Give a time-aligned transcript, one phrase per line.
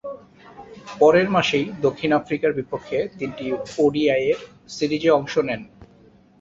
[0.99, 3.45] পরের মাসেই দক্ষিণ আফ্রিকার বিপক্ষে তিনটি
[3.77, 4.39] ওডিআইয়ের
[4.69, 5.61] সিরিজে অংশ নেন।